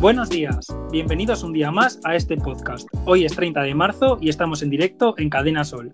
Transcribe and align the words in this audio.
Buenos 0.00 0.30
días, 0.30 0.68
bienvenidos 0.92 1.42
un 1.42 1.52
día 1.52 1.72
más 1.72 1.98
a 2.04 2.14
este 2.14 2.36
podcast. 2.36 2.86
Hoy 3.04 3.24
es 3.24 3.34
30 3.34 3.62
de 3.62 3.74
marzo 3.74 4.16
y 4.20 4.28
estamos 4.28 4.62
en 4.62 4.70
directo 4.70 5.16
en 5.18 5.28
Cadena 5.28 5.64
Sol. 5.64 5.90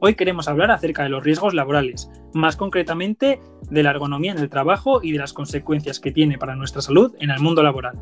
Hoy 0.00 0.16
queremos 0.16 0.48
hablar 0.48 0.72
acerca 0.72 1.04
de 1.04 1.10
los 1.10 1.22
riesgos 1.22 1.54
laborales, 1.54 2.10
más 2.32 2.56
concretamente 2.56 3.38
de 3.70 3.82
la 3.84 3.90
ergonomía 3.90 4.32
en 4.32 4.38
el 4.38 4.50
trabajo 4.50 5.04
y 5.04 5.12
de 5.12 5.20
las 5.20 5.32
consecuencias 5.32 6.00
que 6.00 6.10
tiene 6.10 6.36
para 6.36 6.56
nuestra 6.56 6.82
salud 6.82 7.14
en 7.20 7.30
el 7.30 7.38
mundo 7.38 7.62
laboral. 7.62 7.96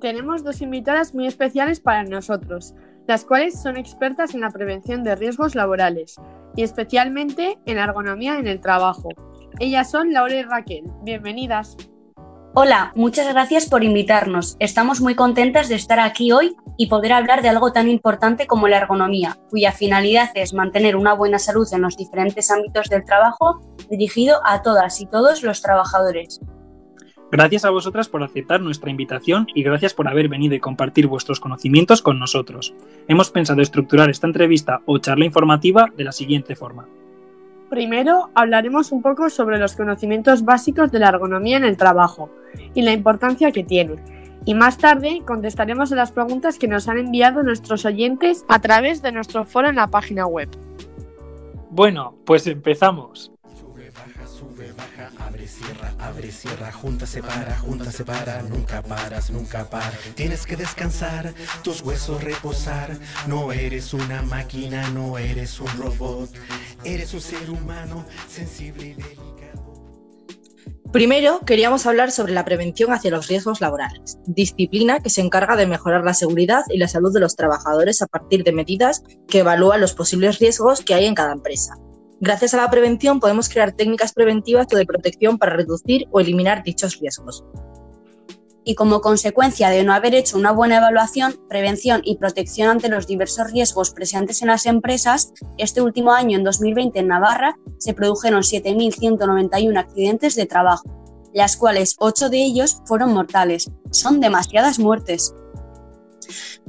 Tenemos 0.00 0.44
dos 0.44 0.62
invitadas 0.62 1.12
muy 1.12 1.26
especiales 1.26 1.80
para 1.80 2.04
nosotros, 2.04 2.72
las 3.08 3.24
cuales 3.24 3.60
son 3.60 3.76
expertas 3.76 4.32
en 4.32 4.42
la 4.42 4.50
prevención 4.50 5.02
de 5.02 5.16
riesgos 5.16 5.56
laborales 5.56 6.20
y 6.54 6.62
especialmente 6.62 7.58
en 7.66 7.78
la 7.78 7.84
ergonomía 7.84 8.38
en 8.38 8.46
el 8.46 8.60
trabajo. 8.60 9.08
Ellas 9.58 9.90
son 9.90 10.12
Laura 10.12 10.36
y 10.36 10.42
Raquel. 10.44 10.84
Bienvenidas. 11.02 11.76
Hola, 12.58 12.90
muchas 12.94 13.30
gracias 13.30 13.68
por 13.68 13.84
invitarnos. 13.84 14.56
Estamos 14.60 15.02
muy 15.02 15.14
contentas 15.14 15.68
de 15.68 15.74
estar 15.74 16.00
aquí 16.00 16.32
hoy 16.32 16.56
y 16.78 16.86
poder 16.86 17.12
hablar 17.12 17.42
de 17.42 17.50
algo 17.50 17.70
tan 17.70 17.86
importante 17.86 18.46
como 18.46 18.66
la 18.66 18.78
ergonomía, 18.78 19.36
cuya 19.50 19.72
finalidad 19.72 20.30
es 20.34 20.54
mantener 20.54 20.96
una 20.96 21.12
buena 21.12 21.38
salud 21.38 21.68
en 21.72 21.82
los 21.82 21.98
diferentes 21.98 22.50
ámbitos 22.50 22.88
del 22.88 23.04
trabajo 23.04 23.60
dirigido 23.90 24.40
a 24.42 24.62
todas 24.62 25.02
y 25.02 25.06
todos 25.06 25.42
los 25.42 25.60
trabajadores. 25.60 26.40
Gracias 27.30 27.66
a 27.66 27.70
vosotras 27.70 28.08
por 28.08 28.22
aceptar 28.22 28.62
nuestra 28.62 28.90
invitación 28.90 29.46
y 29.54 29.62
gracias 29.62 29.92
por 29.92 30.08
haber 30.08 30.30
venido 30.30 30.54
y 30.54 30.60
compartir 30.60 31.08
vuestros 31.08 31.40
conocimientos 31.40 32.00
con 32.00 32.18
nosotros. 32.18 32.72
Hemos 33.06 33.30
pensado 33.30 33.60
estructurar 33.60 34.08
esta 34.08 34.28
entrevista 34.28 34.80
o 34.86 34.96
charla 34.96 35.26
informativa 35.26 35.92
de 35.94 36.04
la 36.04 36.12
siguiente 36.12 36.56
forma. 36.56 36.88
Primero 37.68 38.30
hablaremos 38.34 38.92
un 38.92 39.02
poco 39.02 39.28
sobre 39.28 39.58
los 39.58 39.74
conocimientos 39.74 40.44
básicos 40.44 40.92
de 40.92 41.00
la 41.00 41.08
ergonomía 41.08 41.56
en 41.56 41.64
el 41.64 41.76
trabajo 41.76 42.30
y 42.74 42.82
la 42.82 42.92
importancia 42.92 43.50
que 43.50 43.64
tiene. 43.64 43.96
Y 44.44 44.54
más 44.54 44.78
tarde 44.78 45.22
contestaremos 45.26 45.90
a 45.90 45.96
las 45.96 46.12
preguntas 46.12 46.58
que 46.58 46.68
nos 46.68 46.86
han 46.88 46.98
enviado 46.98 47.42
nuestros 47.42 47.84
oyentes 47.84 48.44
a 48.48 48.60
través 48.60 49.02
de 49.02 49.10
nuestro 49.10 49.44
foro 49.44 49.68
en 49.68 49.76
la 49.76 49.88
página 49.88 50.26
web. 50.26 50.48
Bueno, 51.70 52.14
pues 52.24 52.46
empezamos 52.46 53.32
cierra, 55.46 55.94
abre, 55.98 56.30
cierra, 56.30 56.72
junta, 56.72 57.06
separa, 57.06 57.58
junta, 57.58 57.92
separa, 57.92 58.42
nunca 58.42 58.82
paras, 58.82 59.30
nunca 59.30 59.68
paras. 59.68 59.98
Tienes 60.14 60.46
que 60.46 60.56
descansar, 60.56 61.34
tus 61.62 61.82
huesos 61.82 62.22
reposar. 62.22 62.96
No 63.26 63.52
eres 63.52 63.92
una 63.94 64.22
máquina, 64.22 64.88
no 64.90 65.18
eres 65.18 65.60
un 65.60 65.68
robot. 65.78 66.30
Eres 66.84 67.14
un 67.14 67.20
ser 67.20 67.50
humano 67.50 68.04
sensible 68.28 68.88
y 68.88 68.94
delicado. 68.94 69.26
Primero, 70.92 71.40
queríamos 71.40 71.84
hablar 71.84 72.10
sobre 72.10 72.32
la 72.32 72.44
prevención 72.44 72.92
hacia 72.92 73.10
los 73.10 73.26
riesgos 73.28 73.60
laborales, 73.60 74.18
disciplina 74.26 75.00
que 75.00 75.10
se 75.10 75.20
encarga 75.20 75.56
de 75.56 75.66
mejorar 75.66 76.04
la 76.04 76.14
seguridad 76.14 76.62
y 76.70 76.78
la 76.78 76.88
salud 76.88 77.12
de 77.12 77.20
los 77.20 77.36
trabajadores 77.36 78.00
a 78.02 78.06
partir 78.06 78.44
de 78.44 78.52
medidas 78.52 79.02
que 79.28 79.40
evalúan 79.40 79.80
los 79.80 79.94
posibles 79.94 80.38
riesgos 80.38 80.80
que 80.80 80.94
hay 80.94 81.06
en 81.06 81.14
cada 81.14 81.32
empresa. 81.32 81.74
Gracias 82.18 82.54
a 82.54 82.56
la 82.56 82.70
prevención 82.70 83.20
podemos 83.20 83.48
crear 83.48 83.72
técnicas 83.72 84.12
preventivas 84.14 84.66
o 84.72 84.76
de 84.76 84.86
protección 84.86 85.36
para 85.36 85.54
reducir 85.54 86.06
o 86.10 86.20
eliminar 86.20 86.62
dichos 86.62 86.98
riesgos. 86.98 87.44
Y 88.64 88.74
como 88.74 89.00
consecuencia 89.00 89.68
de 89.68 89.84
no 89.84 89.92
haber 89.92 90.14
hecho 90.14 90.38
una 90.38 90.50
buena 90.50 90.78
evaluación, 90.78 91.38
prevención 91.48 92.00
y 92.04 92.16
protección 92.16 92.68
ante 92.68 92.88
los 92.88 93.06
diversos 93.06 93.52
riesgos 93.52 93.90
presentes 93.90 94.42
en 94.42 94.48
las 94.48 94.66
empresas, 94.66 95.32
este 95.58 95.82
último 95.82 96.12
año, 96.12 96.36
en 96.36 96.42
2020, 96.42 96.98
en 96.98 97.06
Navarra, 97.06 97.56
se 97.78 97.94
produjeron 97.94 98.42
7.191 98.42 99.78
accidentes 99.78 100.34
de 100.34 100.46
trabajo, 100.46 101.30
las 101.32 101.56
cuales 101.56 101.96
8 102.00 102.28
de 102.30 102.42
ellos 102.42 102.80
fueron 102.86 103.12
mortales. 103.12 103.70
Son 103.92 104.20
demasiadas 104.20 104.78
muertes. 104.80 105.32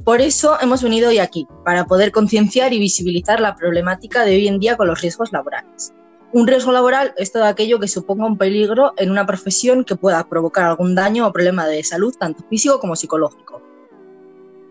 Por 0.08 0.22
eso 0.22 0.56
hemos 0.62 0.82
venido 0.82 1.10
hoy 1.10 1.18
aquí, 1.18 1.46
para 1.66 1.84
poder 1.84 2.12
concienciar 2.12 2.72
y 2.72 2.78
visibilizar 2.78 3.40
la 3.40 3.54
problemática 3.54 4.24
de 4.24 4.36
hoy 4.36 4.48
en 4.48 4.58
día 4.58 4.74
con 4.78 4.86
los 4.86 5.02
riesgos 5.02 5.32
laborales. 5.32 5.92
Un 6.32 6.46
riesgo 6.46 6.72
laboral 6.72 7.12
es 7.18 7.30
todo 7.30 7.44
aquello 7.44 7.78
que 7.78 7.88
suponga 7.88 8.24
un 8.24 8.38
peligro 8.38 8.94
en 8.96 9.10
una 9.10 9.26
profesión 9.26 9.84
que 9.84 9.96
pueda 9.96 10.26
provocar 10.26 10.64
algún 10.64 10.94
daño 10.94 11.26
o 11.26 11.32
problema 11.34 11.66
de 11.66 11.84
salud, 11.84 12.14
tanto 12.18 12.42
físico 12.48 12.80
como 12.80 12.96
psicológico. 12.96 13.60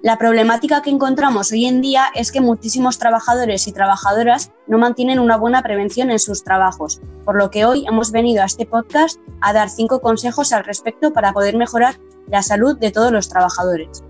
La 0.02 0.18
problemática 0.18 0.82
que 0.82 0.90
encontramos 0.90 1.52
hoy 1.52 1.68
en 1.68 1.82
día 1.82 2.06
es 2.16 2.32
que 2.32 2.42
muchísimos 2.42 2.98
trabajadores 2.98 3.68
y 3.68 3.72
trabajadoras 3.72 4.52
no 4.66 4.80
mantienen 4.80 5.20
una 5.20 5.38
buena 5.38 5.62
prevención 5.62 6.10
en 6.10 6.18
sus 6.18 6.44
trabajos, 6.44 7.00
por 7.26 7.38
lo 7.38 7.52
que 7.52 7.64
hoy 7.64 7.86
hemos 7.88 8.12
venido 8.12 8.42
a 8.42 8.48
este 8.48 8.66
podcast 8.66 9.20
a 9.42 9.54
dar 9.54 9.70
cinco 9.70 10.02
consejos 10.02 10.52
al 10.52 10.64
respecto 10.64 11.14
para 11.14 11.32
poder 11.32 11.58
mejorar 11.58 12.00
la 12.26 12.42
salud 12.42 12.76
de 12.76 12.90
todos 12.90 13.12
los 13.12 13.30
trabajadores. 13.30 14.04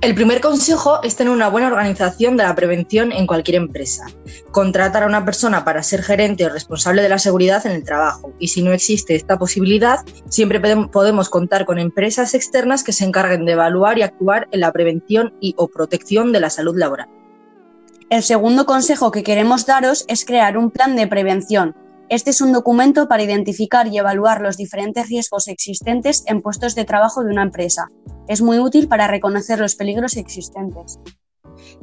El 0.00 0.14
primer 0.14 0.40
consejo 0.40 1.02
es 1.02 1.16
tener 1.16 1.32
una 1.32 1.48
buena 1.48 1.68
organización 1.68 2.36
de 2.36 2.42
la 2.42 2.54
prevención 2.54 3.10
en 3.10 3.26
cualquier 3.26 3.56
empresa. 3.56 4.06
Contratar 4.50 5.02
a 5.02 5.06
una 5.06 5.24
persona 5.24 5.64
para 5.64 5.82
ser 5.82 6.02
gerente 6.02 6.44
o 6.44 6.50
responsable 6.50 7.00
de 7.00 7.08
la 7.08 7.18
seguridad 7.18 7.64
en 7.66 7.72
el 7.72 7.84
trabajo. 7.84 8.34
Y 8.38 8.48
si 8.48 8.62
no 8.62 8.72
existe 8.72 9.14
esta 9.14 9.38
posibilidad, 9.38 10.00
siempre 10.28 10.60
podemos 10.88 11.30
contar 11.30 11.64
con 11.64 11.78
empresas 11.78 12.34
externas 12.34 12.84
que 12.84 12.92
se 12.92 13.04
encarguen 13.04 13.46
de 13.46 13.52
evaluar 13.52 13.98
y 13.98 14.02
actuar 14.02 14.48
en 14.50 14.60
la 14.60 14.72
prevención 14.72 15.34
y 15.40 15.54
o 15.56 15.68
protección 15.68 16.32
de 16.32 16.40
la 16.40 16.50
salud 16.50 16.76
laboral. 16.76 17.08
El 18.10 18.22
segundo 18.22 18.66
consejo 18.66 19.10
que 19.10 19.22
queremos 19.22 19.64
daros 19.64 20.04
es 20.08 20.26
crear 20.26 20.58
un 20.58 20.70
plan 20.70 20.94
de 20.96 21.06
prevención, 21.06 21.74
este 22.08 22.30
es 22.30 22.40
un 22.40 22.52
documento 22.52 23.08
para 23.08 23.22
identificar 23.22 23.86
y 23.88 23.98
evaluar 23.98 24.40
los 24.40 24.56
diferentes 24.56 25.08
riesgos 25.08 25.48
existentes 25.48 26.22
en 26.26 26.42
puestos 26.42 26.74
de 26.74 26.84
trabajo 26.84 27.24
de 27.24 27.30
una 27.30 27.42
empresa. 27.42 27.88
Es 28.28 28.42
muy 28.42 28.58
útil 28.58 28.88
para 28.88 29.08
reconocer 29.08 29.58
los 29.58 29.74
peligros 29.74 30.16
existentes. 30.16 30.98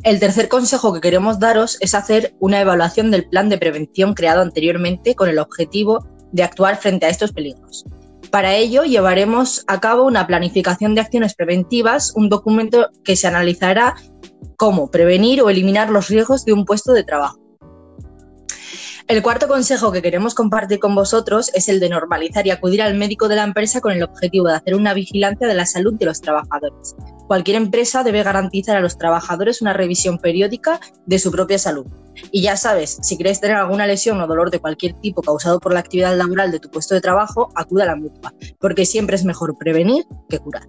El 0.04 0.20
tercer 0.20 0.48
consejo 0.48 0.94
que 0.94 1.02
queremos 1.02 1.40
daros 1.40 1.78
es 1.80 1.96
hacer 1.96 2.36
una 2.40 2.59
evaluación 2.59 3.09
del 3.09 3.28
plan 3.28 3.50
de 3.50 3.58
prevención 3.58 4.14
creado 4.14 4.42
anteriormente 4.42 5.16
con 5.16 5.30
el 5.30 5.40
objetivo 5.40 6.08
de 6.32 6.44
actuar 6.44 6.78
frente 6.78 7.06
a 7.06 7.09
estos 7.09 7.32
peligros. 7.34 7.86
Para 8.30 8.56
ello 8.56 8.84
llevaremos 8.84 9.64
a 9.68 9.80
cabo 9.82 10.06
una 10.06 10.28
planificación 10.28 10.96
de 10.96 11.02
acciones 11.02 11.36
preventivas, 11.36 12.14
un 12.16 12.30
documento 12.30 12.90
que 13.03 13.16
se 13.16 13.28
analizará 13.28 13.96
cómo 14.56 14.92
prevenir 14.92 15.42
o 15.42 15.50
eliminar 15.50 15.90
los 15.90 16.08
riesgos 16.08 16.46
de 16.46 16.53
un 16.53 16.66
puesto 16.66 16.94
de 16.94 17.03
trabajo. 17.03 17.41
El 19.11 19.22
cuarto 19.22 19.49
consejo 19.49 19.91
que 19.91 20.01
queremos 20.01 20.33
compartir 20.35 20.79
con 20.79 20.95
vosotros 20.95 21.51
es 21.53 21.67
el 21.67 21.81
de 21.81 21.89
normalizar 21.89 22.47
y 22.47 22.51
acudir 22.51 22.81
al 22.81 22.95
médico 22.95 23.27
de 23.27 23.35
la 23.35 23.44
empresa 23.44 23.81
con 23.81 23.91
el 23.91 24.03
objetivo 24.03 24.47
de 24.47 24.55
hacer 24.55 24.73
una 24.73 24.94
vigilancia 24.94 25.49
de 25.49 25.53
la 25.53 25.66
salud 25.66 25.95
de 25.95 26.05
los 26.05 26.22
trabajadores. 26.22 26.95
Cualquier 27.27 27.57
empresa 27.57 28.03
debe 28.03 28.23
garantizar 28.23 28.77
a 28.77 28.79
los 28.79 28.97
trabajadores 28.97 29.61
una 29.61 29.73
revisión 29.73 30.17
periódica 30.17 30.79
de 31.05 31.19
su 31.19 31.29
propia 31.29 31.59
salud. 31.59 31.88
Y 32.31 32.41
ya 32.41 32.55
sabes, 32.55 32.99
si 33.01 33.17
quieres 33.17 33.41
tener 33.41 33.57
alguna 33.57 33.85
lesión 33.85 34.22
o 34.22 34.27
dolor 34.27 34.49
de 34.49 34.59
cualquier 34.59 34.94
tipo 35.01 35.22
causado 35.22 35.59
por 35.59 35.73
la 35.73 35.81
actividad 35.81 36.16
laboral 36.16 36.49
de 36.49 36.61
tu 36.61 36.69
puesto 36.69 36.95
de 36.95 37.01
trabajo, 37.01 37.49
acuda 37.53 37.83
a 37.83 37.88
la 37.88 37.97
mutua, 37.97 38.33
porque 38.61 38.85
siempre 38.85 39.17
es 39.17 39.25
mejor 39.25 39.57
prevenir 39.57 40.05
que 40.29 40.39
curar. 40.39 40.63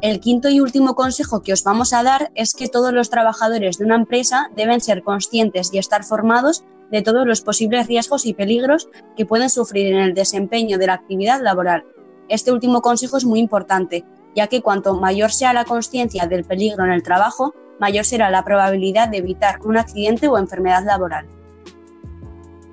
El 0.00 0.20
quinto 0.20 0.50
y 0.50 0.60
último 0.60 0.94
consejo 0.94 1.42
que 1.42 1.52
os 1.52 1.64
vamos 1.64 1.92
a 1.92 2.02
dar 2.02 2.30
es 2.34 2.52
que 2.52 2.68
todos 2.68 2.92
los 2.92 3.08
trabajadores 3.08 3.78
de 3.78 3.84
una 3.84 3.96
empresa 3.96 4.50
deben 4.54 4.80
ser 4.80 5.02
conscientes 5.02 5.70
y 5.72 5.78
estar 5.78 6.04
formados 6.04 6.64
de 6.94 7.02
todos 7.02 7.26
los 7.26 7.40
posibles 7.40 7.88
riesgos 7.88 8.24
y 8.24 8.34
peligros 8.34 8.88
que 9.16 9.26
pueden 9.26 9.50
sufrir 9.50 9.92
en 9.92 10.00
el 10.00 10.14
desempeño 10.14 10.78
de 10.78 10.86
la 10.86 10.94
actividad 10.94 11.42
laboral. 11.42 11.84
Este 12.28 12.52
último 12.52 12.82
consejo 12.82 13.16
es 13.16 13.24
muy 13.24 13.40
importante, 13.40 14.04
ya 14.36 14.46
que 14.46 14.62
cuanto 14.62 14.94
mayor 14.94 15.32
sea 15.32 15.52
la 15.52 15.64
conciencia 15.64 16.26
del 16.26 16.44
peligro 16.44 16.84
en 16.84 16.92
el 16.92 17.02
trabajo, 17.02 17.52
mayor 17.80 18.04
será 18.04 18.30
la 18.30 18.44
probabilidad 18.44 19.08
de 19.08 19.16
evitar 19.16 19.58
un 19.64 19.76
accidente 19.76 20.28
o 20.28 20.38
enfermedad 20.38 20.84
laboral. 20.84 21.26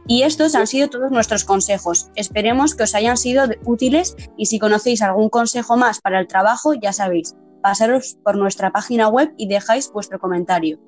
Y 0.05 0.21
estos 0.21 0.53
han 0.53 0.67
sido 0.67 0.87
todos 0.87 1.09
nuestros 1.09 1.43
consejos. 1.43 2.11
Esperemos 2.13 2.75
que 2.75 2.83
os 2.83 2.93
hayan 2.93 3.17
sido 3.17 3.45
útiles 3.65 4.15
y 4.37 4.45
si 4.45 4.59
conocéis 4.59 5.01
algún 5.01 5.29
consejo 5.29 5.77
más 5.77 5.99
para 5.99 6.19
el 6.19 6.27
trabajo, 6.27 6.75
ya 6.75 6.93
sabéis, 6.93 7.35
pasaros 7.63 8.19
por 8.23 8.37
nuestra 8.37 8.71
página 8.71 9.07
web 9.07 9.33
y 9.35 9.47
dejáis 9.47 9.91
vuestro 9.91 10.19
comentario. 10.19 10.79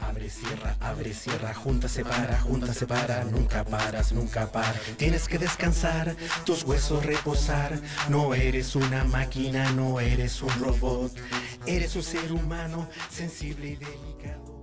Abre, 0.00 0.28
cierra, 0.28 0.76
abre, 0.80 1.12
cierra, 1.12 1.54
junta, 1.54 1.88
separa, 1.88 2.38
junta, 2.40 2.74
separa, 2.74 3.24
nunca 3.24 3.64
paras, 3.64 4.12
nunca 4.12 4.50
paras. 4.50 4.80
Tienes 4.96 5.28
que 5.28 5.38
descansar, 5.38 6.16
tus 6.44 6.64
huesos 6.64 7.04
reposar. 7.04 7.78
No 8.08 8.34
eres 8.34 8.74
una 8.76 9.04
máquina, 9.04 9.70
no 9.72 10.00
eres 10.00 10.42
un 10.42 10.50
robot. 10.60 11.12
Eres 11.66 11.96
un 11.96 12.02
ser 12.02 12.32
humano 12.32 12.88
sensible 13.10 13.68
y 13.70 13.76
delicado. 13.76 14.58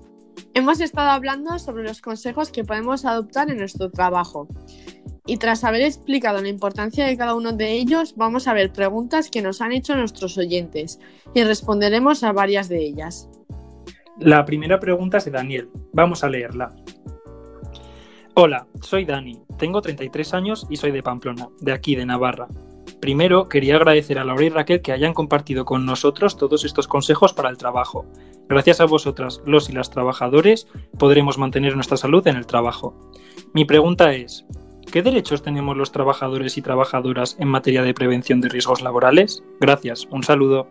Hemos 0.54 0.80
estado 0.80 1.10
hablando 1.10 1.60
sobre 1.60 1.84
los 1.84 2.02
consejos 2.02 2.50
que 2.50 2.64
podemos 2.64 3.06
adoptar 3.06 3.50
en 3.50 3.58
nuestro 3.58 3.90
trabajo. 3.92 4.48
Y 5.28 5.38
tras 5.38 5.64
haber 5.64 5.82
explicado 5.82 6.42
la 6.42 6.50
importancia 6.50 7.06
de 7.06 7.18
cada 7.18 7.36
uno 7.36 7.52
de 7.52 7.74
ellos, 7.74 8.14
vamos 8.16 8.48
a 8.48 8.54
ver 8.54 8.72
preguntas 8.72 9.30
que 9.30 9.42
nos 9.42 9.60
han 9.60 9.72
hecho 9.72 9.96
nuestros 9.96 10.38
oyentes 10.38 11.00
y 11.34 11.44
responderemos 11.44 12.24
a 12.24 12.32
varias 12.32 12.70
de 12.70 12.86
ellas. 12.86 13.28
La 14.20 14.46
primera 14.46 14.80
pregunta 14.80 15.18
es 15.18 15.26
de 15.26 15.32
Daniel. 15.32 15.70
Vamos 15.92 16.24
a 16.24 16.30
leerla. 16.30 16.74
Hola, 18.34 18.66
soy 18.82 19.04
Dani, 19.04 19.42
tengo 19.58 19.82
33 19.82 20.34
años 20.34 20.68
y 20.70 20.78
soy 20.78 20.92
de 20.92 21.04
Pamplona, 21.04 21.50
de 21.60 21.74
aquí, 21.74 21.96
de 21.96 22.06
Navarra. 22.06 22.48
Primero, 23.02 23.50
quería 23.50 23.76
agradecer 23.76 24.18
a 24.18 24.24
Laura 24.24 24.46
y 24.46 24.50
Raquel 24.50 24.82
que 24.82 24.94
hayan 24.94 25.14
compartido 25.14 25.66
con 25.66 25.86
nosotros 25.86 26.38
todos 26.38 26.64
estos 26.64 26.88
consejos 26.88 27.34
para 27.34 27.50
el 27.50 27.58
trabajo. 27.58 28.06
Gracias 28.48 28.80
a 28.80 28.86
vosotras, 28.86 29.42
los 29.46 29.70
y 29.70 29.74
las 29.74 29.90
trabajadores, 29.90 30.68
podremos 30.98 31.38
mantener 31.38 31.76
nuestra 31.76 31.98
salud 31.98 32.26
en 32.28 32.38
el 32.38 32.48
trabajo. 32.48 33.12
Mi 33.54 33.66
pregunta 33.66 34.14
es, 34.14 34.46
¿qué 34.92 35.02
derechos 35.02 35.42
tenemos 35.42 35.76
los 35.76 35.92
trabajadores 35.92 36.58
y 36.58 36.62
trabajadoras 36.62 37.36
en 37.40 37.50
materia 37.50 37.84
de 37.84 37.94
prevención 37.94 38.40
de 38.40 38.50
riesgos 38.50 38.82
laborales? 38.82 39.44
Gracias, 39.60 40.08
un 40.10 40.24
saludo. 40.24 40.70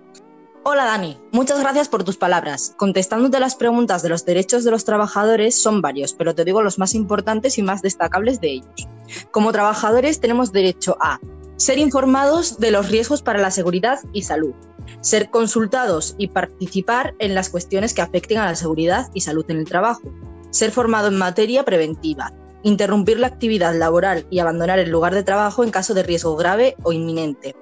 Hola 0.67 0.87
Dani, 0.87 1.21
muchas 1.31 1.61
gracias 1.61 1.91
por 1.91 2.05
tus 2.05 2.17
palabras. 2.17 2.73
Contestándote 2.79 3.39
las 3.39 3.55
preguntas 3.55 4.03
de 4.03 4.09
los 4.09 4.25
derechos 4.25 4.65
de 4.65 4.71
los 4.71 4.87
trabajadores 4.87 5.61
son 5.61 5.83
varios, 5.83 6.15
pero 6.15 6.35
te 6.35 6.43
digo 6.43 6.63
los 6.63 6.79
más 6.79 6.95
importantes 6.95 7.59
y 7.59 7.63
más 7.63 7.83
destacables 7.83 8.41
de 8.41 8.53
ellos. 8.53 8.89
Como 9.31 9.53
trabajadores 9.53 10.21
tenemos 10.21 10.53
derecho 10.53 10.97
a 11.01 11.21
ser 11.57 11.77
informados 11.79 12.59
de 12.61 12.71
los 12.71 12.89
riesgos 12.89 13.21
para 13.21 13.43
la 13.43 13.51
seguridad 13.51 13.99
y 14.15 14.23
salud, 14.23 14.55
ser 15.03 15.29
consultados 15.29 16.15
y 16.17 16.29
participar 16.29 17.15
en 17.19 17.35
las 17.35 17.51
cuestiones 17.51 17.93
que 17.93 18.01
afecten 18.01 18.39
a 18.39 18.47
la 18.47 18.55
seguridad 18.55 19.11
y 19.13 19.21
salud 19.21 19.45
en 19.49 19.59
el 19.59 19.67
trabajo, 19.67 20.15
ser 20.49 20.71
formado 20.71 21.09
en 21.09 21.19
materia 21.19 21.67
preventiva, 21.67 22.33
interrumpir 22.63 23.21
la 23.21 23.27
actividad 23.27 23.75
laboral 23.75 24.27
y 24.31 24.39
abandonar 24.39 24.79
el 24.79 24.89
lugar 24.89 25.15
de 25.15 25.25
trabajo 25.25 25.63
en 25.63 25.71
caso 25.71 25.93
de 25.93 26.05
riesgo 26.05 26.37
grave 26.37 26.75
o 26.85 26.93
inminente, 26.95 27.55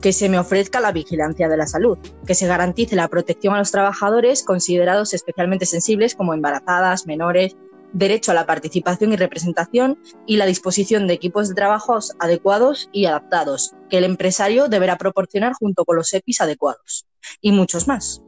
que 0.00 0.12
se 0.12 0.28
me 0.28 0.38
ofrezca 0.38 0.80
la 0.80 0.92
vigilancia 0.92 1.48
de 1.48 1.56
la 1.56 1.66
salud, 1.66 1.98
que 2.26 2.34
se 2.34 2.46
garantice 2.46 2.96
la 2.96 3.08
protección 3.08 3.54
a 3.54 3.58
los 3.58 3.70
trabajadores 3.70 4.42
considerados 4.42 5.14
especialmente 5.14 5.66
sensibles 5.66 6.14
como 6.14 6.34
embarazadas, 6.34 7.06
menores, 7.06 7.56
derecho 7.92 8.30
a 8.30 8.34
la 8.34 8.46
participación 8.46 9.12
y 9.12 9.16
representación 9.16 9.98
y 10.26 10.36
la 10.36 10.46
disposición 10.46 11.06
de 11.06 11.14
equipos 11.14 11.48
de 11.48 11.54
trabajo 11.54 11.98
adecuados 12.18 12.88
y 12.92 13.06
adaptados, 13.06 13.74
que 13.90 13.98
el 13.98 14.04
empresario 14.04 14.68
deberá 14.68 14.96
proporcionar 14.96 15.52
junto 15.52 15.84
con 15.84 15.96
los 15.96 16.12
EPIs 16.12 16.40
adecuados, 16.40 17.06
y 17.40 17.52
muchos 17.52 17.86
más. 17.86 18.22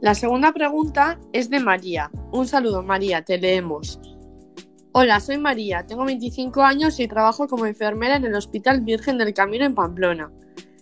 La 0.00 0.14
segunda 0.14 0.52
pregunta 0.52 1.18
es 1.32 1.48
de 1.48 1.58
María. 1.58 2.10
Un 2.30 2.46
saludo 2.46 2.82
María, 2.82 3.24
te 3.24 3.38
leemos. 3.38 3.98
Hola, 4.98 5.20
soy 5.20 5.36
María, 5.36 5.86
tengo 5.86 6.06
25 6.06 6.62
años 6.62 6.98
y 7.00 7.06
trabajo 7.06 7.46
como 7.48 7.66
enfermera 7.66 8.16
en 8.16 8.24
el 8.24 8.34
Hospital 8.34 8.80
Virgen 8.80 9.18
del 9.18 9.34
Camino 9.34 9.66
en 9.66 9.74
Pamplona. 9.74 10.32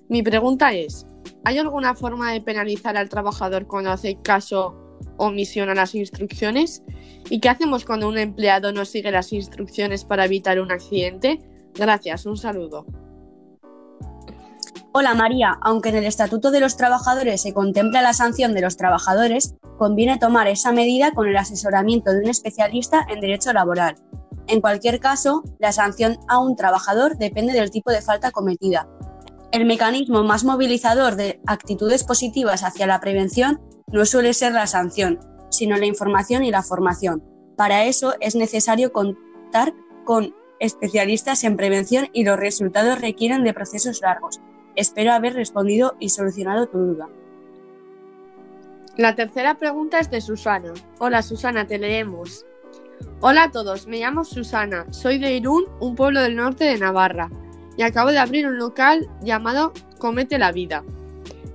Mi 0.08 0.22
pregunta 0.22 0.72
es, 0.72 1.04
¿hay 1.44 1.58
alguna 1.58 1.96
forma 1.96 2.30
de 2.30 2.40
penalizar 2.40 2.96
al 2.96 3.08
trabajador 3.08 3.66
cuando 3.66 3.90
hace 3.90 4.16
caso 4.22 4.76
o 5.16 5.26
omisión 5.26 5.68
a 5.68 5.74
las 5.74 5.96
instrucciones? 5.96 6.84
¿Y 7.28 7.40
qué 7.40 7.48
hacemos 7.48 7.84
cuando 7.84 8.08
un 8.08 8.16
empleado 8.16 8.70
no 8.70 8.84
sigue 8.84 9.10
las 9.10 9.32
instrucciones 9.32 10.04
para 10.04 10.26
evitar 10.26 10.60
un 10.60 10.70
accidente? 10.70 11.40
Gracias, 11.74 12.24
un 12.24 12.36
saludo. 12.36 12.86
Hola 14.92 15.14
María, 15.14 15.58
aunque 15.60 15.88
en 15.88 15.96
el 15.96 16.04
Estatuto 16.04 16.52
de 16.52 16.60
los 16.60 16.76
Trabajadores 16.76 17.42
se 17.42 17.52
contempla 17.52 18.00
la 18.00 18.12
sanción 18.12 18.54
de 18.54 18.60
los 18.60 18.76
trabajadores, 18.76 19.56
conviene 19.78 20.18
tomar 20.18 20.46
esa 20.48 20.72
medida 20.72 21.12
con 21.12 21.28
el 21.28 21.36
asesoramiento 21.36 22.12
de 22.12 22.20
un 22.20 22.28
especialista 22.28 23.06
en 23.08 23.20
derecho 23.20 23.52
laboral. 23.52 23.96
En 24.46 24.60
cualquier 24.60 25.00
caso, 25.00 25.42
la 25.58 25.72
sanción 25.72 26.18
a 26.28 26.38
un 26.38 26.56
trabajador 26.56 27.16
depende 27.16 27.52
del 27.52 27.70
tipo 27.70 27.90
de 27.90 28.02
falta 28.02 28.30
cometida. 28.30 28.88
El 29.52 29.64
mecanismo 29.64 30.22
más 30.24 30.44
movilizador 30.44 31.16
de 31.16 31.40
actitudes 31.46 32.04
positivas 32.04 32.62
hacia 32.64 32.86
la 32.86 33.00
prevención 33.00 33.60
no 33.90 34.04
suele 34.04 34.34
ser 34.34 34.52
la 34.52 34.66
sanción, 34.66 35.20
sino 35.50 35.76
la 35.76 35.86
información 35.86 36.44
y 36.44 36.50
la 36.50 36.62
formación. 36.62 37.22
Para 37.56 37.84
eso 37.84 38.14
es 38.20 38.34
necesario 38.34 38.92
contar 38.92 39.72
con 40.04 40.34
especialistas 40.58 41.44
en 41.44 41.56
prevención 41.56 42.08
y 42.12 42.24
los 42.24 42.38
resultados 42.38 43.00
requieren 43.00 43.44
de 43.44 43.54
procesos 43.54 44.00
largos. 44.02 44.40
Espero 44.76 45.12
haber 45.12 45.34
respondido 45.34 45.94
y 46.00 46.08
solucionado 46.08 46.66
tu 46.66 46.78
duda. 46.78 47.08
La 48.96 49.16
tercera 49.16 49.58
pregunta 49.58 49.98
es 49.98 50.08
de 50.08 50.20
Susana. 50.20 50.72
Hola 51.00 51.20
Susana, 51.22 51.66
te 51.66 51.78
leemos. 51.78 52.46
Hola 53.20 53.44
a 53.44 53.50
todos, 53.50 53.88
me 53.88 53.98
llamo 53.98 54.24
Susana, 54.24 54.86
soy 54.90 55.18
de 55.18 55.34
Irún, 55.34 55.64
un 55.80 55.96
pueblo 55.96 56.22
del 56.22 56.36
norte 56.36 56.62
de 56.62 56.78
Navarra, 56.78 57.28
y 57.76 57.82
acabo 57.82 58.12
de 58.12 58.18
abrir 58.18 58.46
un 58.46 58.56
local 58.56 59.10
llamado 59.20 59.72
Comete 59.98 60.38
la 60.38 60.52
Vida, 60.52 60.84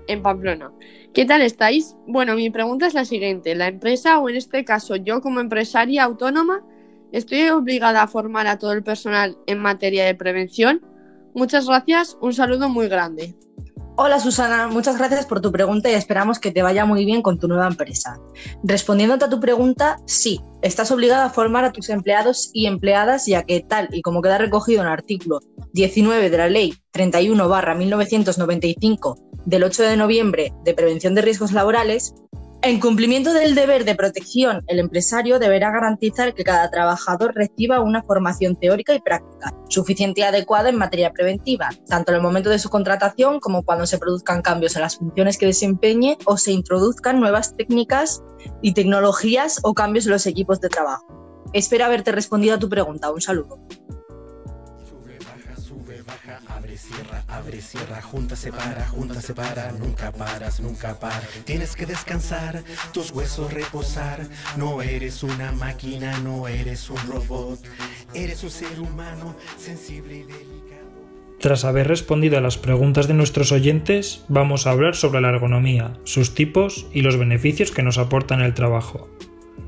en 0.07 0.21
Pamplona. 0.21 0.73
¿Qué 1.13 1.23
tal 1.23 1.41
estáis? 1.41 1.95
Bueno, 2.07 2.35
mi 2.35 2.49
pregunta 2.49 2.87
es 2.87 2.93
la 2.93 3.05
siguiente. 3.05 3.55
¿La 3.55 3.67
empresa, 3.67 4.19
o 4.19 4.27
en 4.27 4.35
este 4.35 4.65
caso 4.65 4.97
yo 4.97 5.21
como 5.21 5.39
empresaria 5.39 6.03
autónoma, 6.03 6.65
estoy 7.13 7.47
obligada 7.47 8.03
a 8.03 8.07
formar 8.07 8.47
a 8.47 8.59
todo 8.59 8.73
el 8.73 8.83
personal 8.83 9.37
en 9.47 9.59
materia 9.59 10.03
de 10.05 10.13
prevención? 10.13 10.81
Muchas 11.33 11.67
gracias, 11.67 12.17
un 12.19 12.33
saludo 12.33 12.67
muy 12.67 12.89
grande. 12.89 13.35
Hola 14.01 14.21
Susana, 14.21 14.69
muchas 14.69 14.97
gracias 14.97 15.25
por 15.25 15.41
tu 15.41 15.51
pregunta 15.51 15.91
y 15.91 15.93
esperamos 15.93 16.39
que 16.39 16.51
te 16.51 16.61
vaya 16.61 16.85
muy 16.85 17.03
bien 17.03 17.21
con 17.21 17.37
tu 17.37 17.49
nueva 17.49 17.67
empresa. 17.67 18.17
Respondiéndote 18.63 19.25
a 19.25 19.29
tu 19.29 19.41
pregunta, 19.41 19.97
sí, 20.05 20.39
estás 20.61 20.89
obligada 20.91 21.25
a 21.25 21.29
formar 21.29 21.65
a 21.65 21.73
tus 21.73 21.89
empleados 21.89 22.49
y 22.53 22.67
empleadas 22.67 23.25
ya 23.25 23.43
que 23.43 23.59
tal 23.59 23.89
y 23.91 24.01
como 24.01 24.21
queda 24.21 24.37
recogido 24.37 24.79
en 24.79 24.87
el 24.87 24.93
artículo 24.93 25.41
19 25.73 26.29
de 26.29 26.37
la 26.37 26.47
Ley 26.47 26.75
31-1995 26.93 29.17
del 29.43 29.65
8 29.65 29.83
de 29.83 29.97
noviembre 29.97 30.53
de 30.63 30.73
Prevención 30.73 31.13
de 31.13 31.21
Riesgos 31.21 31.51
Laborales, 31.51 32.13
en 32.61 32.81
cumplimiento 32.81 33.31
del 33.33 33.55
deber 33.55 33.85
de 33.85 33.95
protección, 33.95 34.63
el 34.67 34.79
empresario 34.79 35.39
deberá 35.39 35.71
garantizar 35.71 36.33
que 36.33 36.43
cada 36.43 36.69
trabajador 36.69 37.33
reciba 37.33 37.79
una 37.79 38.03
formación 38.03 38.57
teórica 38.57 38.93
y 38.93 38.99
práctica 38.99 39.53
suficiente 39.69 40.21
y 40.21 40.23
adecuada 40.25 40.67
en 40.67 40.75
materia 40.75 41.13
preventiva, 41.13 41.69
tanto 41.87 42.11
en 42.11 42.17
el 42.17 42.21
momento 42.21 42.49
de 42.49 42.59
su 42.59 42.69
contratación 42.69 43.39
como 43.39 43.63
cuando 43.63 43.85
se 43.85 43.97
produzcan 43.97 44.41
cambios 44.41 44.75
en 44.75 44.81
las 44.81 44.97
funciones 44.97 45.37
que 45.37 45.45
desempeñe 45.45 46.17
o 46.25 46.35
se 46.35 46.51
introduzcan 46.51 47.21
nuevas 47.21 47.55
técnicas 47.55 48.21
y 48.61 48.73
tecnologías 48.73 49.59
o 49.63 49.73
cambios 49.73 50.05
en 50.05 50.11
los 50.11 50.25
equipos 50.25 50.59
de 50.59 50.67
trabajo. 50.67 51.05
Espero 51.53 51.85
haberte 51.85 52.11
respondido 52.11 52.55
a 52.55 52.59
tu 52.59 52.67
pregunta. 52.67 53.09
Un 53.11 53.21
saludo. 53.21 53.57
Cierra, 56.89 57.23
abre, 57.27 57.61
cierra, 57.61 58.01
junta, 58.01 58.35
separa, 58.35 58.87
junta, 58.87 59.21
separa, 59.21 59.71
nunca 59.71 60.11
paras, 60.11 60.59
nunca 60.59 60.99
paras. 60.99 61.27
Tienes 61.45 61.75
que 61.75 61.85
descansar, 61.85 62.63
tus 62.93 63.11
huesos 63.11 63.53
reposar. 63.53 64.27
No 64.57 64.81
eres 64.81 65.23
una 65.23 65.51
máquina, 65.51 66.17
no 66.19 66.47
eres 66.47 66.89
un 66.89 66.97
robot. 67.07 67.59
Eres 68.13 68.43
un 68.43 68.49
ser 68.49 68.79
humano 68.79 69.35
sensible 69.57 70.17
y 70.17 70.23
delicado. 70.23 70.89
Tras 71.39 71.63
haber 71.63 71.87
respondido 71.87 72.37
a 72.37 72.41
las 72.41 72.57
preguntas 72.57 73.07
de 73.07 73.13
nuestros 73.13 73.51
oyentes, 73.51 74.25
vamos 74.27 74.67
a 74.67 74.71
hablar 74.71 74.95
sobre 74.95 75.21
la 75.21 75.29
ergonomía, 75.29 75.93
sus 76.03 76.33
tipos 76.35 76.87
y 76.91 77.01
los 77.01 77.17
beneficios 77.17 77.71
que 77.71 77.83
nos 77.83 77.97
aporta 77.97 78.35
en 78.35 78.41
el 78.41 78.53
trabajo. 78.53 79.09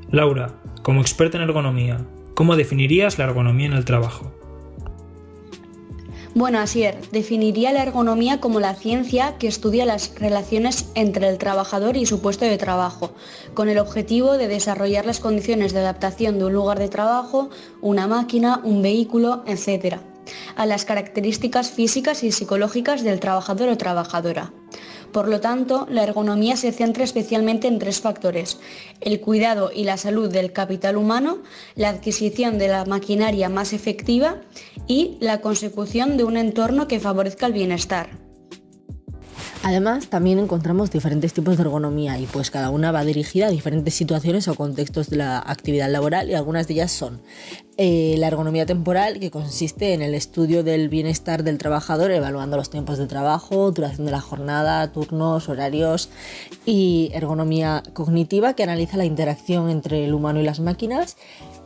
Laura, 0.09 0.55
como 0.81 0.99
experta 0.99 1.37
en 1.37 1.43
ergonomía, 1.43 2.05
¿cómo 2.33 2.57
definirías 2.57 3.17
la 3.17 3.25
ergonomía 3.25 3.67
en 3.67 3.73
el 3.73 3.85
trabajo? 3.85 4.40
Bueno, 6.33 6.59
Asier, 6.59 6.97
definiría 7.11 7.73
la 7.73 7.83
ergonomía 7.83 8.39
como 8.39 8.61
la 8.61 8.73
ciencia 8.73 9.37
que 9.37 9.49
estudia 9.49 9.85
las 9.85 10.15
relaciones 10.15 10.85
entre 10.95 11.27
el 11.27 11.37
trabajador 11.37 11.97
y 11.97 12.05
su 12.05 12.21
puesto 12.21 12.45
de 12.45 12.57
trabajo, 12.57 13.11
con 13.53 13.67
el 13.67 13.77
objetivo 13.77 14.37
de 14.37 14.47
desarrollar 14.47 15.05
las 15.05 15.19
condiciones 15.19 15.73
de 15.73 15.79
adaptación 15.79 16.39
de 16.39 16.45
un 16.45 16.53
lugar 16.53 16.79
de 16.79 16.87
trabajo, 16.87 17.49
una 17.81 18.07
máquina, 18.07 18.61
un 18.63 18.81
vehículo, 18.81 19.43
etc., 19.45 19.97
a 20.55 20.65
las 20.65 20.85
características 20.85 21.69
físicas 21.69 22.23
y 22.23 22.31
psicológicas 22.31 23.03
del 23.03 23.19
trabajador 23.19 23.67
o 23.67 23.77
trabajadora. 23.77 24.53
Por 25.11 25.27
lo 25.27 25.41
tanto, 25.41 25.87
la 25.89 26.03
ergonomía 26.03 26.55
se 26.55 26.71
centra 26.71 27.03
especialmente 27.03 27.67
en 27.67 27.79
tres 27.79 27.99
factores, 27.99 28.59
el 29.01 29.19
cuidado 29.19 29.71
y 29.73 29.83
la 29.83 29.97
salud 29.97 30.31
del 30.31 30.53
capital 30.53 30.95
humano, 30.95 31.39
la 31.75 31.89
adquisición 31.89 32.57
de 32.57 32.69
la 32.69 32.85
maquinaria 32.85 33.49
más 33.49 33.73
efectiva 33.73 34.41
y 34.87 35.17
la 35.19 35.41
consecución 35.41 36.17
de 36.17 36.23
un 36.23 36.37
entorno 36.37 36.87
que 36.87 36.99
favorezca 36.99 37.45
el 37.45 37.53
bienestar. 37.53 38.30
Además, 39.63 40.07
también 40.07 40.39
encontramos 40.39 40.89
diferentes 40.89 41.33
tipos 41.33 41.55
de 41.55 41.61
ergonomía 41.61 42.17
y 42.17 42.25
pues 42.25 42.49
cada 42.49 42.71
una 42.71 42.91
va 42.91 43.05
dirigida 43.05 43.47
a 43.47 43.51
diferentes 43.51 43.93
situaciones 43.93 44.47
o 44.47 44.55
contextos 44.55 45.11
de 45.11 45.17
la 45.17 45.37
actividad 45.37 45.87
laboral 45.89 46.31
y 46.31 46.33
algunas 46.33 46.67
de 46.67 46.73
ellas 46.73 46.91
son 46.91 47.21
eh, 47.77 48.15
la 48.17 48.27
ergonomía 48.27 48.65
temporal, 48.65 49.19
que 49.19 49.29
consiste 49.29 49.93
en 49.93 50.01
el 50.01 50.15
estudio 50.15 50.63
del 50.63 50.89
bienestar 50.89 51.43
del 51.43 51.59
trabajador, 51.59 52.09
evaluando 52.09 52.57
los 52.57 52.71
tiempos 52.71 52.97
de 52.97 53.05
trabajo, 53.05 53.71
duración 53.71 54.05
de 54.05 54.11
la 54.11 54.19
jornada, 54.19 54.91
turnos, 54.91 55.47
horarios, 55.47 56.09
y 56.65 57.11
ergonomía 57.13 57.83
cognitiva, 57.93 58.55
que 58.55 58.63
analiza 58.63 58.97
la 58.97 59.05
interacción 59.05 59.69
entre 59.69 60.05
el 60.05 60.13
humano 60.15 60.39
y 60.39 60.43
las 60.43 60.59
máquinas, 60.59 61.17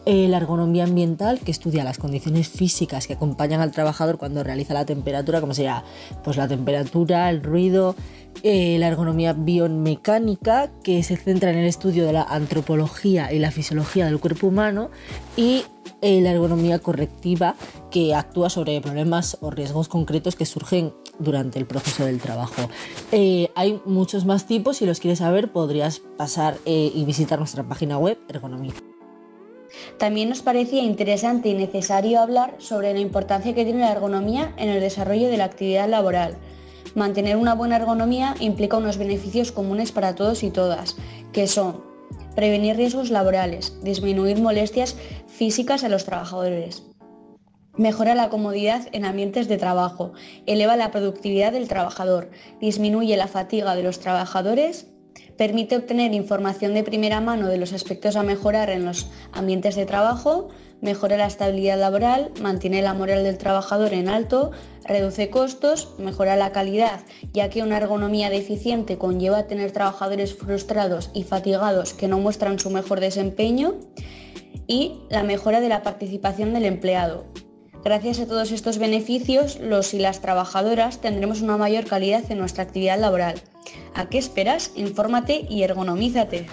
la 0.05 0.38
ergonomía 0.38 0.83
ambiental, 0.83 1.39
que 1.39 1.51
estudia 1.51 1.83
las 1.83 1.97
condiciones 1.97 2.47
físicas 2.47 3.07
que 3.07 3.13
acompañan 3.13 3.62
al 3.62 3.71
trabajador 3.71 4.17
cuando 4.17 4.43
realiza 4.43 4.74
la 4.74 4.85
temperatura, 4.85 5.41
como 5.41 5.53
sería 5.53 5.83
pues, 6.24 6.38
la 6.38 6.47
temperatura, 6.47 7.29
el 7.29 7.41
ruido, 7.41 7.95
eh, 8.43 8.77
la 8.79 8.88
ergonomía 8.88 9.33
biomecánica, 9.33 10.71
que 10.83 11.01
se 11.01 11.17
centra 11.17 11.50
en 11.51 11.57
el 11.57 11.65
estudio 11.65 12.05
de 12.05 12.13
la 12.13 12.24
antropología 12.24 13.33
y 13.33 13.39
la 13.39 13.50
fisiología 13.50 14.05
del 14.05 14.19
cuerpo 14.19 14.47
humano, 14.47 14.91
y 15.35 15.63
eh, 16.01 16.21
la 16.21 16.31
ergonomía 16.31 16.77
correctiva, 16.79 17.55
que 17.89 18.13
actúa 18.13 18.50
sobre 18.50 18.79
problemas 18.81 19.38
o 19.41 19.50
riesgos 19.50 19.88
concretos 19.88 20.35
que 20.35 20.45
surgen 20.45 20.93
durante 21.17 21.57
el 21.57 21.65
proceso 21.65 22.05
del 22.05 22.19
trabajo. 22.19 22.69
hay 23.12 23.81
muchos 23.85 24.25
más 24.25 24.45
tipos, 24.45 24.77
si 24.77 24.85
los 24.85 25.00
quieres 25.00 25.19
saber 25.19 25.51
podrías 25.51 26.00
pasar 26.17 26.57
y 26.65 27.03
visitar 27.05 27.39
nuestra 27.39 27.63
página 27.63 27.97
web 27.97 28.19
Ergonomía. 28.27 28.74
También 29.98 30.29
nos 30.29 30.41
parecía 30.41 30.84
interesante 30.84 31.50
y 31.50 31.53
necesario 31.53 32.20
hablar 32.20 32.55
sobre 32.58 32.94
la 32.94 33.00
importancia 33.00 33.53
que 33.53 33.63
tiene 33.65 33.82
la 33.82 33.91
ergonomía 33.91 34.53
en 34.58 34.70
el 34.70 34.79
desarrollo 34.79 35.29
de 35.29 35.38
la 35.38 35.46
actividad 35.46 35.89
laboral. 35.89 36.38
Mantener 36.96 37.38
una 37.38 37.55
buena 37.55 37.77
ergonomía 37.77 38.36
implica 38.39 38.77
unos 38.77 38.98
beneficios 38.98 39.51
comunes 39.51 39.91
para 39.91 40.15
todos 40.15 40.44
y 40.44 40.51
todas, 40.51 40.96
que 41.34 41.48
son 41.48 41.84
prevenir 42.36 42.75
riesgos 42.75 43.10
laborales, 43.10 43.77
disminuir 43.82 44.39
molestias 44.39 44.96
físicas 45.27 45.84
a 45.84 45.89
los 45.89 46.05
trabajadores, 46.05 46.84
Mejora 47.77 48.15
la 48.15 48.29
comodidad 48.29 48.88
en 48.94 49.03
ambientes 49.03 49.50
de 49.50 49.58
trabajo, 49.58 50.13
eleva 50.46 50.77
la 50.77 50.91
productividad 50.91 51.51
del 51.51 51.67
trabajador, 51.67 52.32
disminuye 52.62 53.17
la 53.17 53.27
fatiga 53.27 53.75
de 53.75 53.84
los 53.84 54.00
trabajadores 54.00 54.88
Permite 55.37 55.75
obtener 55.75 56.13
información 56.13 56.73
de 56.73 56.83
primera 56.83 57.19
mano 57.19 57.47
de 57.47 57.57
los 57.57 57.73
aspectos 57.73 58.15
a 58.15 58.23
mejorar 58.23 58.69
en 58.69 58.85
los 58.85 59.07
ambientes 59.33 59.75
de 59.75 59.85
trabajo, 59.85 60.47
mejora 60.81 61.17
la 61.17 61.27
estabilidad 61.27 61.77
laboral, 61.77 62.31
mantiene 62.41 62.81
la 62.81 62.93
moral 62.93 63.23
del 63.23 63.37
trabajador 63.37 63.93
en 63.93 64.07
alto, 64.07 64.51
reduce 64.85 65.29
costos, 65.29 65.93
mejora 65.97 66.37
la 66.37 66.53
calidad, 66.53 67.01
ya 67.33 67.49
que 67.49 67.63
una 67.63 67.77
ergonomía 67.77 68.29
deficiente 68.29 68.97
conlleva 68.97 69.47
tener 69.47 69.71
trabajadores 69.71 70.35
frustrados 70.35 71.11
y 71.13 71.23
fatigados 71.23 71.93
que 71.93 72.07
no 72.07 72.19
muestran 72.19 72.59
su 72.59 72.69
mejor 72.69 73.01
desempeño, 73.01 73.75
y 74.67 75.01
la 75.09 75.23
mejora 75.23 75.59
de 75.59 75.69
la 75.69 75.83
participación 75.83 76.53
del 76.53 76.65
empleado, 76.65 77.25
Gracias 77.85 78.19
a 78.19 78.25
todos 78.25 78.51
estos 78.51 78.79
beneficios, 78.79 79.59
los 79.59 79.93
y 79.93 79.99
las 79.99 80.19
trabajadoras 80.19 81.01
tendremos 81.01 81.41
una 81.41 81.55
mayor 81.55 81.85
calidad 81.85 82.23
en 82.31 82.39
nuestra 82.39 82.63
actividad 82.63 82.99
laboral. 82.99 83.39
¿A 83.93 84.09
qué 84.09 84.17
esperas? 84.17 84.71
Infórmate 84.73 85.45
y 85.47 85.61
ergonomízate. 85.61 86.47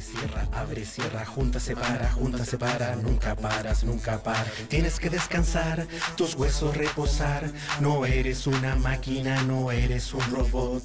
Cierra, 0.00 0.48
abre, 0.52 0.84
cierra, 0.84 1.24
junta, 1.24 1.60
separa, 1.60 2.10
junta, 2.10 2.44
separa, 2.44 2.96
nunca 2.96 3.36
paras, 3.36 3.84
nunca 3.84 4.22
paras. 4.22 4.52
Tienes 4.68 4.98
que 4.98 5.08
descansar, 5.08 5.86
tus 6.16 6.34
huesos 6.34 6.76
reposar. 6.76 7.50
No 7.80 8.06
eres 8.06 8.46
una 8.46 8.74
máquina, 8.74 9.42
no 9.44 9.70
eres 9.70 10.12
un 10.14 10.22
robot. 10.32 10.82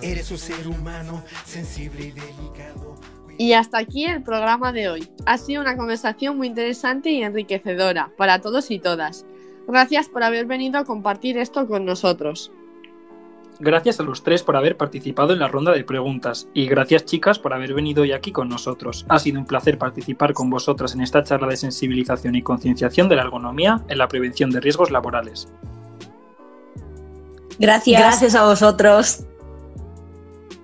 Eres 0.00 0.30
un 0.30 0.38
ser 0.38 0.66
humano 0.66 1.22
sensible 1.46 2.06
y 2.06 2.10
delicado. 2.10 2.98
Y 3.38 3.52
hasta 3.54 3.78
aquí 3.78 4.04
el 4.04 4.22
programa 4.22 4.72
de 4.72 4.88
hoy. 4.88 5.08
Ha 5.26 5.38
sido 5.38 5.62
una 5.62 5.76
conversación 5.76 6.36
muy 6.36 6.48
interesante 6.48 7.10
y 7.10 7.22
enriquecedora 7.22 8.10
para 8.16 8.40
todos 8.40 8.70
y 8.70 8.78
todas. 8.78 9.26
Gracias 9.66 10.08
por 10.08 10.22
haber 10.22 10.46
venido 10.46 10.78
a 10.78 10.84
compartir 10.84 11.38
esto 11.38 11.66
con 11.66 11.84
nosotros. 11.84 12.52
Gracias 13.62 14.00
a 14.00 14.02
los 14.02 14.22
tres 14.22 14.42
por 14.42 14.56
haber 14.56 14.78
participado 14.78 15.34
en 15.34 15.38
la 15.38 15.48
ronda 15.48 15.72
de 15.72 15.84
preguntas 15.84 16.48
y 16.54 16.66
gracias 16.66 17.04
chicas 17.04 17.38
por 17.38 17.52
haber 17.52 17.74
venido 17.74 18.02
hoy 18.02 18.12
aquí 18.12 18.32
con 18.32 18.48
nosotros. 18.48 19.04
Ha 19.10 19.18
sido 19.18 19.38
un 19.38 19.44
placer 19.44 19.76
participar 19.76 20.32
con 20.32 20.48
vosotras 20.48 20.94
en 20.94 21.02
esta 21.02 21.22
charla 21.22 21.46
de 21.46 21.58
sensibilización 21.58 22.34
y 22.36 22.42
concienciación 22.42 23.10
de 23.10 23.16
la 23.16 23.22
ergonomía 23.22 23.82
en 23.88 23.98
la 23.98 24.08
prevención 24.08 24.50
de 24.50 24.60
riesgos 24.60 24.90
laborales. 24.90 25.46
Gracias. 27.58 28.00
Gracias 28.00 28.34
a 28.34 28.46
vosotros. 28.46 29.26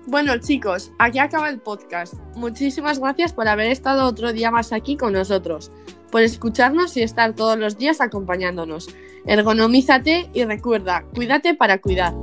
Bueno 0.09 0.37
chicos, 0.37 0.93
aquí 0.99 1.19
acaba 1.19 1.49
el 1.49 1.59
podcast. 1.59 2.13
Muchísimas 2.37 2.97
gracias 2.97 3.33
por 3.33 3.49
haber 3.49 3.69
estado 3.69 4.05
otro 4.05 4.31
día 4.31 4.51
más 4.51 4.71
aquí 4.71 4.95
con 4.95 5.11
nosotros, 5.11 5.69
por 6.09 6.21
escucharnos 6.21 6.95
y 6.95 7.03
estar 7.03 7.33
todos 7.33 7.59
los 7.59 7.77
días 7.77 7.99
acompañándonos. 7.99 8.87
Ergonomízate 9.25 10.29
y 10.33 10.45
recuerda, 10.45 11.03
cuídate 11.13 11.55
para 11.55 11.79
cuidar. 11.79 12.13